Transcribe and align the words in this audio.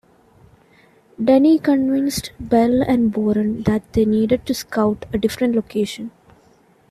Denny 1.23 1.59
convinced 1.59 2.31
Bell 2.39 2.81
and 2.81 3.11
Boren 3.13 3.61
that 3.65 3.93
they 3.93 4.03
needed 4.03 4.47
to 4.47 4.55
scout 4.55 5.05
a 5.13 5.19
different 5.19 5.53
location. 5.53 6.09